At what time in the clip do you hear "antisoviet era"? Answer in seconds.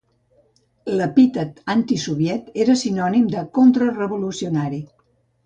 1.73-2.77